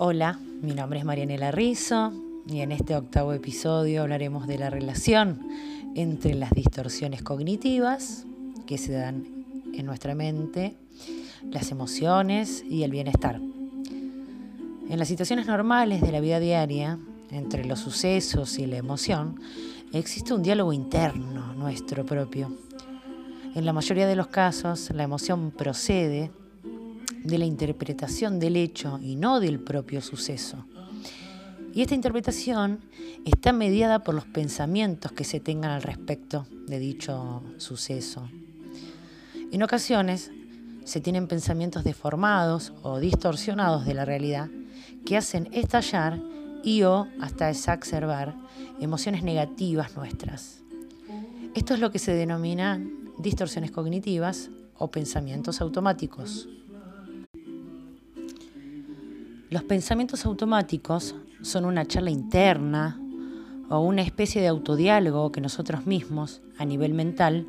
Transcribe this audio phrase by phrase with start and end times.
[0.00, 2.12] Hola, mi nombre es Marianela Rizzo
[2.46, 5.48] y en este octavo episodio hablaremos de la relación
[5.96, 8.24] entre las distorsiones cognitivas
[8.64, 10.76] que se dan en nuestra mente,
[11.50, 13.40] las emociones y el bienestar.
[14.88, 16.96] En las situaciones normales de la vida diaria,
[17.32, 19.40] entre los sucesos y la emoción,
[19.92, 22.56] existe un diálogo interno nuestro propio.
[23.56, 26.30] En la mayoría de los casos, la emoción procede
[27.24, 30.64] de la interpretación del hecho y no del propio suceso.
[31.74, 32.80] Y esta interpretación
[33.24, 38.28] está mediada por los pensamientos que se tengan al respecto de dicho suceso.
[39.52, 40.30] En ocasiones
[40.84, 44.48] se tienen pensamientos deformados o distorsionados de la realidad
[45.04, 46.18] que hacen estallar
[46.64, 48.34] y o hasta exacerbar
[48.80, 50.62] emociones negativas nuestras.
[51.54, 52.80] Esto es lo que se denomina
[53.18, 56.48] distorsiones cognitivas o pensamientos automáticos.
[59.50, 63.00] Los pensamientos automáticos son una charla interna
[63.70, 67.46] o una especie de autodiálogo que nosotros mismos, a nivel mental,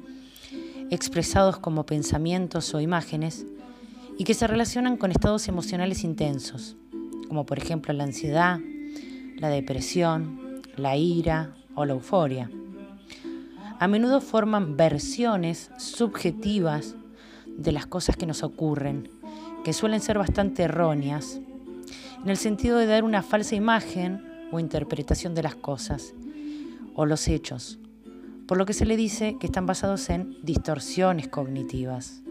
[0.91, 3.45] expresados como pensamientos o imágenes,
[4.17, 6.77] y que se relacionan con estados emocionales intensos,
[7.27, 8.61] como por ejemplo la ansiedad,
[9.35, 12.49] la depresión, la ira o la euforia.
[13.77, 16.95] A menudo forman versiones subjetivas
[17.57, 19.09] de las cosas que nos ocurren,
[19.65, 21.41] que suelen ser bastante erróneas
[22.23, 26.13] en el sentido de dar una falsa imagen o interpretación de las cosas
[26.95, 27.79] o los hechos,
[28.47, 32.21] por lo que se le dice que están basados en distorsiones cognitivas.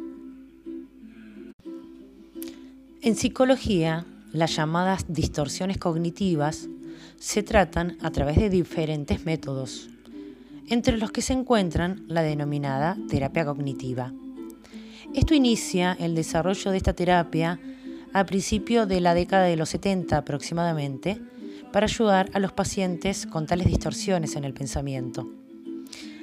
[3.01, 6.69] En psicología, las llamadas distorsiones cognitivas
[7.17, 9.89] se tratan a través de diferentes métodos,
[10.69, 14.13] entre los que se encuentran la denominada terapia cognitiva.
[15.15, 17.59] Esto inicia el desarrollo de esta terapia
[18.13, 21.21] a principio de la década de los 70 aproximadamente,
[21.73, 25.29] para ayudar a los pacientes con tales distorsiones en el pensamiento.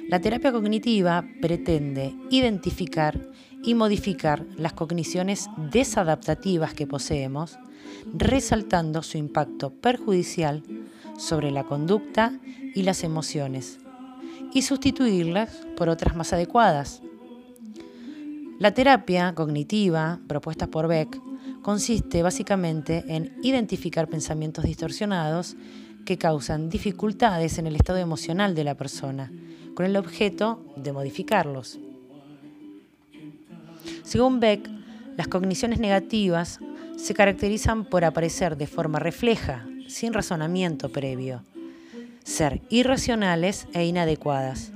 [0.08, 3.20] La terapia cognitiva pretende identificar
[3.62, 7.58] y modificar las cogniciones desadaptativas que poseemos,
[8.14, 10.62] resaltando su impacto perjudicial
[11.18, 12.38] sobre la conducta
[12.74, 13.78] y las emociones,
[14.52, 17.02] y sustituirlas por otras más adecuadas.
[18.58, 21.20] La terapia cognitiva propuesta por Beck
[21.66, 25.56] consiste básicamente en identificar pensamientos distorsionados
[26.04, 29.32] que causan dificultades en el estado emocional de la persona,
[29.74, 31.80] con el objeto de modificarlos.
[34.04, 34.70] Según Beck,
[35.16, 36.60] las cogniciones negativas
[36.96, 41.42] se caracterizan por aparecer de forma refleja, sin razonamiento previo,
[42.22, 44.70] ser irracionales e inadecuadas,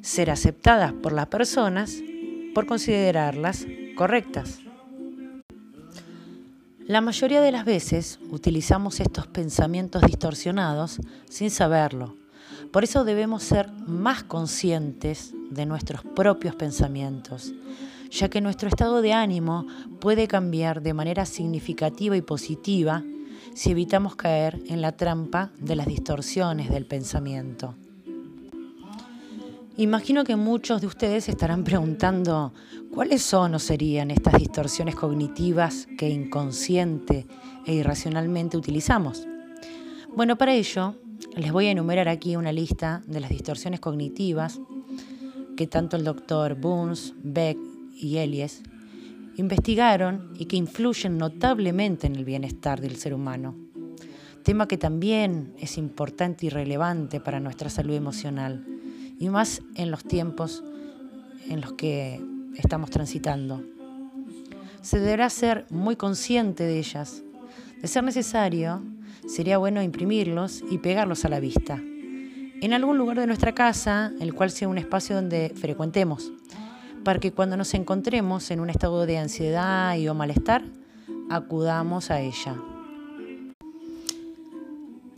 [0.00, 2.02] ser aceptadas por las personas
[2.54, 4.60] por considerarlas correctas.
[6.90, 12.16] La mayoría de las veces utilizamos estos pensamientos distorsionados sin saberlo.
[12.72, 17.52] Por eso debemos ser más conscientes de nuestros propios pensamientos,
[18.10, 19.68] ya que nuestro estado de ánimo
[20.00, 23.04] puede cambiar de manera significativa y positiva
[23.54, 27.76] si evitamos caer en la trampa de las distorsiones del pensamiento.
[29.76, 32.52] Imagino que muchos de ustedes estarán preguntando
[32.92, 37.26] cuáles son o serían estas distorsiones cognitivas que inconsciente
[37.64, 39.26] e irracionalmente utilizamos.
[40.14, 40.96] Bueno, para ello
[41.36, 44.60] les voy a enumerar aquí una lista de las distorsiones cognitivas
[45.56, 47.56] que tanto el doctor Burns, Beck
[47.94, 48.62] y Elias
[49.36, 53.54] investigaron y que influyen notablemente en el bienestar del ser humano.
[54.42, 58.79] Tema que también es importante y relevante para nuestra salud emocional
[59.20, 60.64] y más en los tiempos
[61.48, 62.20] en los que
[62.56, 63.62] estamos transitando.
[64.80, 67.22] Se deberá ser muy consciente de ellas.
[67.80, 68.82] De ser necesario,
[69.28, 71.76] sería bueno imprimirlos y pegarlos a la vista.
[72.62, 76.32] En algún lugar de nuestra casa, el cual sea un espacio donde frecuentemos,
[77.04, 80.64] para que cuando nos encontremos en un estado de ansiedad o malestar,
[81.30, 82.56] acudamos a ella.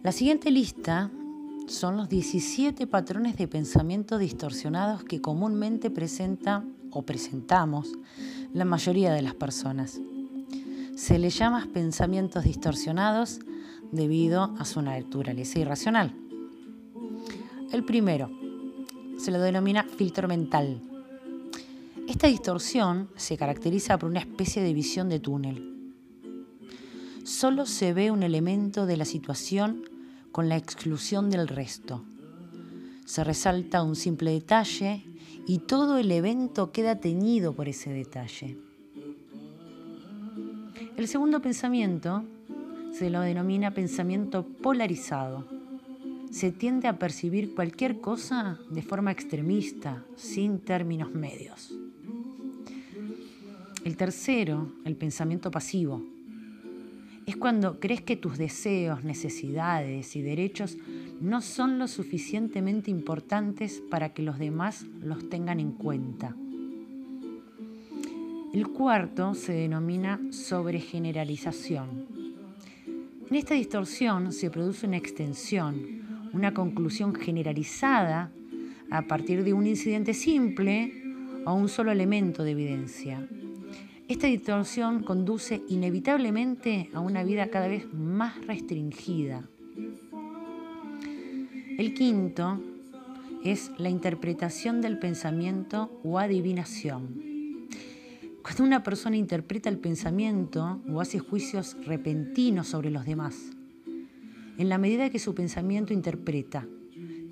[0.03, 1.11] La siguiente lista
[1.67, 7.93] son los 17 patrones de pensamiento distorsionados que comúnmente presenta o presentamos
[8.53, 10.01] la mayoría de las personas.
[10.95, 13.41] Se le llama pensamientos distorsionados
[13.91, 16.15] debido a su naturaleza irracional.
[17.73, 18.31] El primero
[19.19, 20.81] se lo denomina filtro mental.
[22.09, 25.73] Esta distorsión se caracteriza por una especie de visión de túnel.
[27.25, 29.85] Solo se ve un elemento de la situación
[30.33, 32.03] con la exclusión del resto.
[33.05, 35.05] Se resalta un simple detalle
[35.47, 38.57] y todo el evento queda teñido por ese detalle.
[40.97, 42.25] El segundo pensamiento
[42.93, 45.47] se lo denomina pensamiento polarizado.
[46.31, 51.75] Se tiende a percibir cualquier cosa de forma extremista, sin términos medios.
[53.85, 56.03] El tercero, el pensamiento pasivo.
[57.27, 60.77] Es cuando crees que tus deseos, necesidades y derechos
[61.21, 66.35] no son lo suficientemente importantes para que los demás los tengan en cuenta.
[68.53, 72.07] El cuarto se denomina sobregeneralización.
[73.31, 78.31] En esta distorsión se produce una extensión, una conclusión generalizada
[78.91, 80.93] a partir de un incidente simple
[81.47, 83.27] o un solo elemento de evidencia.
[84.13, 89.49] Esta distorsión conduce inevitablemente a una vida cada vez más restringida.
[91.79, 92.61] El quinto
[93.43, 97.71] es la interpretación del pensamiento o adivinación.
[98.43, 103.35] Cuando una persona interpreta el pensamiento o hace juicios repentinos sobre los demás,
[104.59, 106.67] en la medida que su pensamiento interpreta,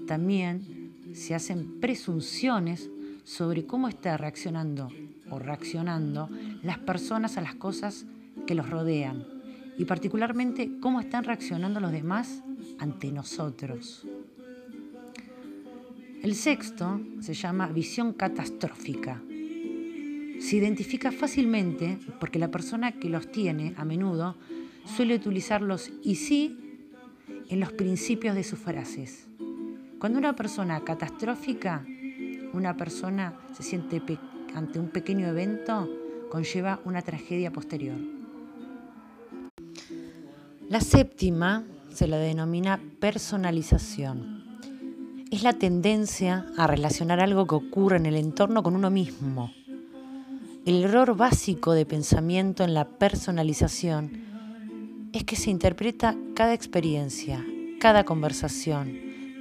[0.07, 2.89] también se hacen presunciones
[3.37, 4.89] sobre cómo está reaccionando
[5.31, 6.29] o reaccionando
[6.63, 8.05] las personas a las cosas
[8.47, 9.25] que los rodean
[9.79, 12.43] y particularmente cómo están reaccionando los demás
[12.79, 14.07] ante nosotros.
[16.23, 19.23] El sexto se llama visión catastrófica
[20.41, 24.37] se identifica fácilmente porque la persona que los tiene a menudo
[24.97, 26.57] suele utilizar los y sí
[27.51, 29.29] en los principios de sus frases.
[29.99, 31.85] Cuando una persona catastrófica,
[32.53, 34.03] una persona se siente
[34.55, 35.89] ante un pequeño evento,
[36.31, 37.97] conlleva una tragedia posterior.
[40.69, 44.41] La séptima se la denomina personalización.
[45.31, 49.53] Es la tendencia a relacionar algo que ocurre en el entorno con uno mismo
[50.67, 57.43] el error básico de pensamiento en la personalización es que se interpreta cada experiencia,
[57.81, 58.93] cada conversación,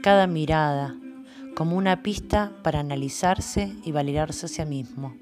[0.02, 0.96] cada mirada
[1.60, 5.18] como una pista para analizarse y validarse a sí mismo.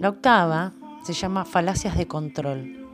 [0.00, 0.72] La octava
[1.04, 2.84] se llama falacias de control.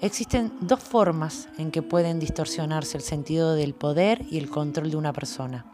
[0.00, 4.96] Existen dos formas en que pueden distorsionarse el sentido del poder y el control de
[4.96, 5.66] una persona.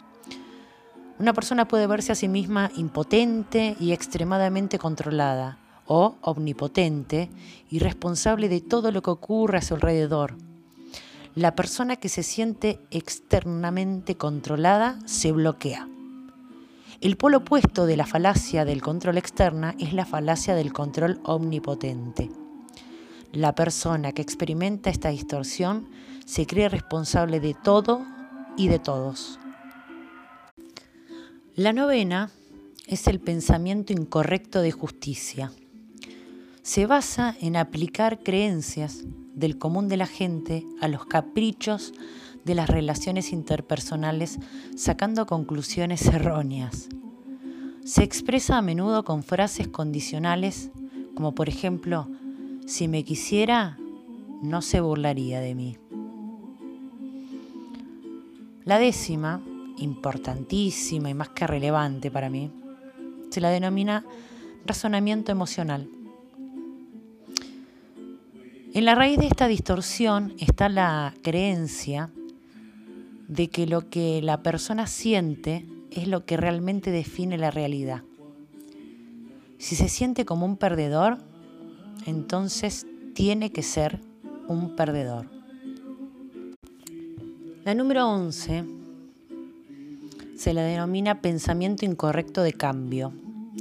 [1.19, 5.57] Una persona puede verse a sí misma impotente y extremadamente controlada,
[5.87, 7.31] o omnipotente
[7.71, 10.37] y responsable de todo lo que ocurre a su alrededor.
[11.35, 15.89] La persona que se siente externamente controlada se bloquea.
[17.01, 22.31] El polo opuesto de la falacia del control externa es la falacia del control omnipotente.
[23.33, 25.89] La persona que experimenta esta distorsión
[26.27, 28.05] se cree responsable de todo
[28.59, 29.39] y de todos.
[31.55, 32.31] La novena
[32.87, 35.51] es el pensamiento incorrecto de justicia.
[36.61, 41.93] Se basa en aplicar creencias del común de la gente a los caprichos
[42.45, 44.39] de las relaciones interpersonales
[44.77, 46.89] sacando conclusiones erróneas.
[47.85, 50.71] Se expresa a menudo con frases condicionales
[51.15, 52.09] como por ejemplo,
[52.67, 53.79] si me quisiera,
[54.43, 55.79] no se burlaría de mí.
[58.65, 59.43] La décima
[59.79, 62.51] importantísima y más que relevante para mí,
[63.31, 64.05] se la denomina
[64.65, 65.89] razonamiento emocional.
[68.75, 72.11] En la raíz de esta distorsión está la creencia
[73.29, 78.03] de que lo que la persona siente es lo que realmente define la realidad.
[79.59, 81.19] Si se siente como un perdedor,
[82.07, 84.01] entonces tiene que ser
[84.49, 85.29] un perdedor.
[87.65, 88.65] La número 11
[90.35, 93.13] se le denomina pensamiento incorrecto de cambio.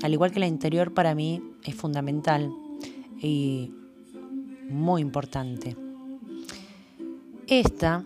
[0.04, 2.50] Al igual que la interior para mí es fundamental
[3.22, 3.74] y
[4.72, 5.76] muy importante.
[7.48, 8.04] Esta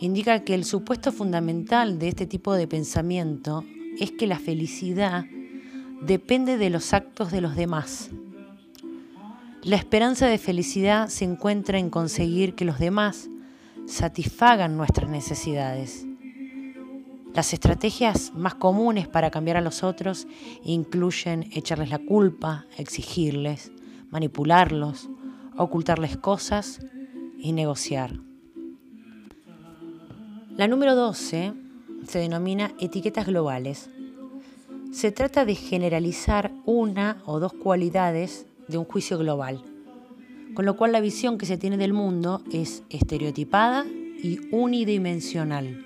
[0.00, 3.64] indica que el supuesto fundamental de este tipo de pensamiento
[3.98, 5.26] es que la felicidad
[6.02, 8.10] depende de los actos de los demás.
[9.62, 13.28] La esperanza de felicidad se encuentra en conseguir que los demás
[13.86, 16.06] satisfagan nuestras necesidades
[17.38, 20.26] las estrategias más comunes para cambiar a los otros
[20.64, 23.70] incluyen echarles la culpa, exigirles,
[24.10, 25.08] manipularlos,
[25.58, 26.80] ocultarles cosas
[27.38, 28.14] y negociar.
[30.56, 31.52] La número 12
[32.06, 33.90] se denomina etiquetas globales.
[34.92, 39.62] Se trata de generalizar una o dos cualidades de un juicio global,
[40.54, 45.84] con lo cual la visión que se tiene del mundo es estereotipada y unidimensional.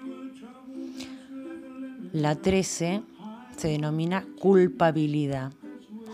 [2.13, 3.03] La 13
[3.57, 5.53] se denomina culpabilidad,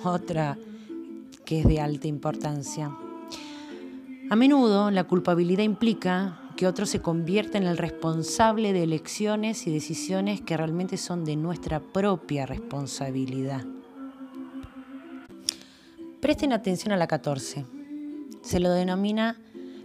[0.04, 0.58] otra
[1.44, 2.96] que es de alta importancia.
[4.30, 9.72] A menudo la culpabilidad implica que otro se convierta en el responsable de elecciones y
[9.72, 13.64] decisiones que realmente son de nuestra propia responsabilidad.
[16.20, 17.64] Presten atención a la 14.
[18.42, 19.40] Se lo denomina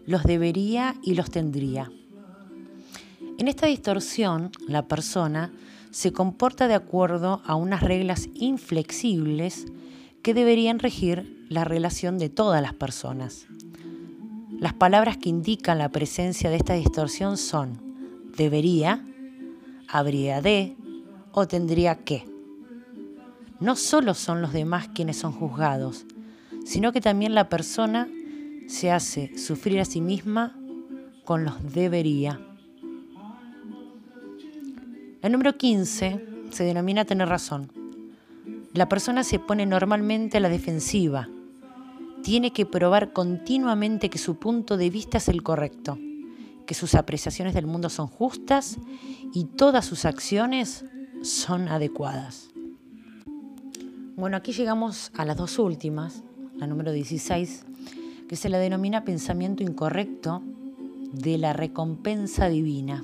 [0.06, 1.90] los debería y los tendría.
[3.38, 5.54] En esta distorsión, la persona
[5.92, 9.68] se comporta de acuerdo a unas reglas inflexibles
[10.22, 13.48] que deberían regir la relación de todas las personas.
[14.64, 17.82] Las palabras que indican la presencia de esta distorsión son
[18.38, 19.06] debería,
[19.90, 20.78] habría de
[21.34, 22.26] o tendría que.
[23.60, 26.06] No solo son los demás quienes son juzgados,
[26.64, 28.08] sino que también la persona
[28.68, 30.58] se hace sufrir a sí misma
[31.26, 32.40] con los debería.
[35.22, 37.70] El número 15 se denomina tener razón.
[38.74, 41.28] La persona se pone normalmente a la defensiva
[42.24, 46.00] tiene que probar continuamente que su punto de vista es el correcto,
[46.66, 48.78] que sus apreciaciones del mundo son justas
[49.34, 50.86] y todas sus acciones
[51.22, 52.50] son adecuadas.
[54.16, 56.24] Bueno, aquí llegamos a las dos últimas,
[56.56, 57.66] la número 16,
[58.30, 60.42] que se la denomina pensamiento incorrecto
[61.12, 63.04] de la recompensa divina.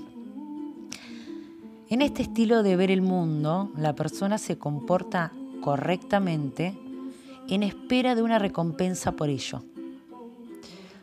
[1.89, 6.77] En este estilo de ver el mundo, la persona se comporta correctamente
[7.49, 9.63] en espera de una recompensa por ello.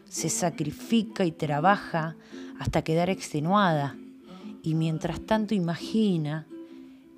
[0.09, 2.17] Se sacrifica y trabaja
[2.59, 3.97] hasta quedar extenuada
[4.63, 6.47] y mientras tanto imagina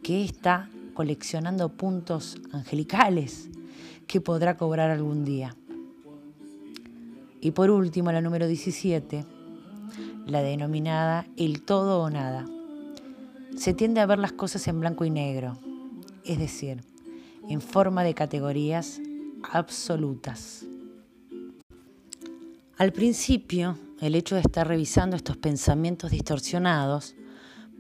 [0.02, 3.48] que está coleccionando puntos angelicales
[4.06, 5.54] que podrá cobrar algún día.
[7.40, 9.24] Y por último, la número 17,
[10.26, 12.46] la denominada el todo o nada.
[13.56, 15.58] Se tiende a ver las cosas en blanco y negro,
[16.24, 16.82] es decir,
[17.48, 19.00] en forma de categorías
[19.42, 20.64] absolutas.
[22.76, 27.16] Al principio, el hecho de estar revisando estos pensamientos distorsionados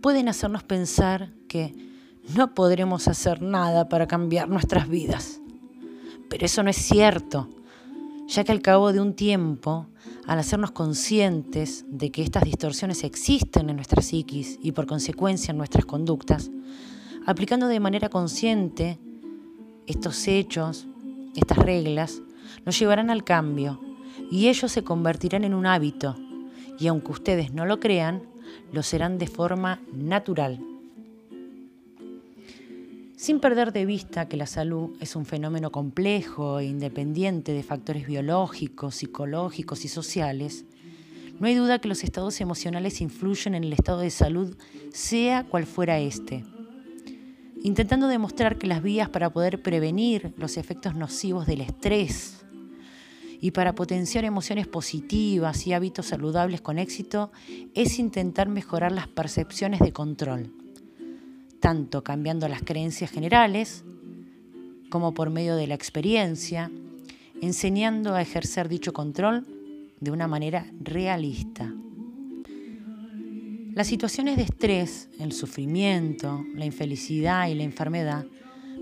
[0.02, 1.72] pueden hacernos pensar que
[2.34, 5.40] no podremos hacer nada para cambiar nuestras vidas.
[6.28, 7.48] Pero eso no es cierto,
[8.26, 9.86] ya que al cabo de un tiempo,
[10.26, 15.58] al hacernos conscientes de que estas distorsiones existen en nuestra psiquis y por consecuencia en
[15.58, 16.50] nuestras conductas,
[17.24, 18.98] aplicando de manera consciente
[19.86, 20.86] estos hechos
[21.38, 22.22] estas reglas
[22.64, 23.80] nos llevarán al cambio
[24.30, 26.16] y ellos se convertirán en un hábito
[26.78, 28.22] y aunque ustedes no lo crean,
[28.72, 30.60] lo serán de forma natural.
[33.16, 38.06] Sin perder de vista que la salud es un fenómeno complejo e independiente de factores
[38.06, 40.64] biológicos, psicológicos y sociales,
[41.40, 44.56] no hay duda que los estados emocionales influyen en el estado de salud,
[44.92, 46.44] sea cual fuera este
[47.62, 52.44] intentando demostrar que las vías para poder prevenir los efectos nocivos del estrés
[53.40, 57.30] y para potenciar emociones positivas y hábitos saludables con éxito
[57.74, 60.52] es intentar mejorar las percepciones de control,
[61.60, 63.84] tanto cambiando las creencias generales
[64.90, 66.70] como por medio de la experiencia,
[67.40, 69.46] enseñando a ejercer dicho control
[70.00, 71.72] de una manera realista.
[73.78, 78.26] Las situaciones de estrés, el sufrimiento, la infelicidad y la enfermedad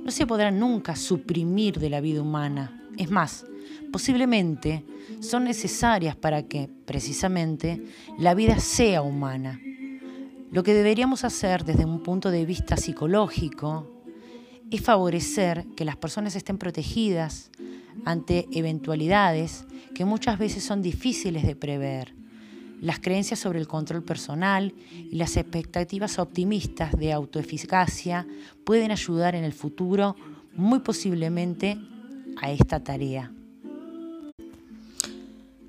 [0.02, 2.82] no se podrán nunca suprimir de la vida humana.
[2.96, 3.44] Es más,
[3.92, 4.86] posiblemente
[5.20, 7.84] son necesarias para que, precisamente,
[8.18, 9.60] la vida sea humana.
[10.50, 14.02] Lo que deberíamos hacer desde un punto de vista psicológico
[14.70, 17.50] es favorecer que las personas estén protegidas
[18.06, 22.15] ante eventualidades que muchas veces son difíciles de prever
[22.80, 24.74] las creencias sobre el control personal
[25.10, 28.26] y las expectativas optimistas de autoeficacia
[28.64, 30.16] pueden ayudar en el futuro
[30.54, 31.78] muy posiblemente
[32.40, 33.32] a esta tarea.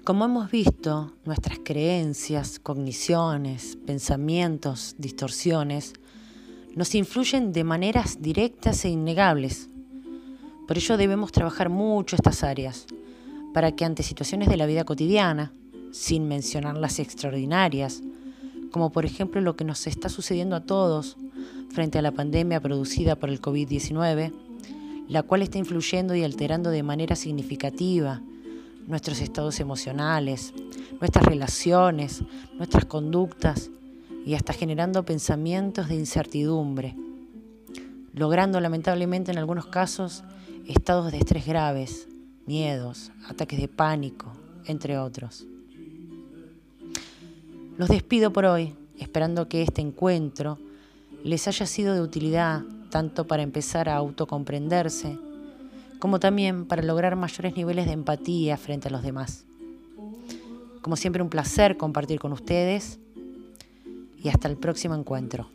[0.03, 5.93] Como hemos visto, nuestras creencias, cogniciones, pensamientos, distorsiones,
[6.75, 9.67] nos influyen de maneras directas e innegables.
[10.65, 12.85] Por ello debemos trabajar mucho estas áreas,
[13.53, 15.51] para que ante situaciones de la vida cotidiana,
[15.91, 18.01] sin mencionar las extraordinarias,
[18.71, 21.17] como por ejemplo lo que nos está sucediendo a todos
[21.69, 24.33] frente a la pandemia producida por el COVID-19,
[25.07, 28.21] la cual está influyendo y alterando de manera significativa
[28.87, 30.53] nuestros estados emocionales,
[30.99, 33.69] nuestras relaciones, nuestras conductas
[34.25, 36.95] y hasta generando pensamientos de incertidumbre,
[38.13, 40.23] logrando lamentablemente en algunos casos
[40.67, 42.07] estados de estrés graves,
[42.45, 44.33] miedos, ataques de pánico,
[44.65, 45.45] entre otros.
[47.77, 50.57] Los despido por hoy, esperando que este encuentro
[51.23, 55.19] les haya sido de utilidad tanto para empezar a autocomprenderse,
[55.99, 59.45] como también para lograr mayores niveles de empatía frente a los demás.
[60.81, 62.97] Como siempre un placer compartir con ustedes
[64.23, 65.47] y hasta el próximo encuentro.